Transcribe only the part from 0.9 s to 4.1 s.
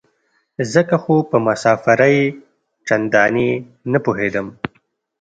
خو په مسافرۍ چندانې نه